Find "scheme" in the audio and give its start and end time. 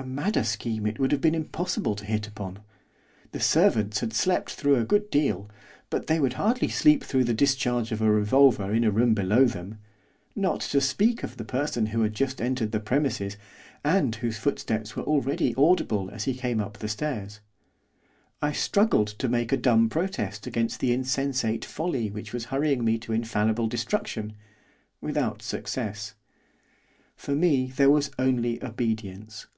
0.44-0.86